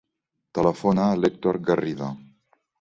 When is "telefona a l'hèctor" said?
0.59-1.63